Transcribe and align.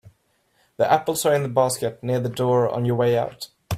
The 0.77 0.91
apples 0.91 1.27
are 1.27 1.35
in 1.35 1.43
the 1.43 1.47
basket 1.47 2.01
near 2.01 2.19
the 2.19 2.27
door 2.27 2.67
on 2.67 2.85
your 2.85 2.95
way 2.95 3.15
out. 3.15 3.51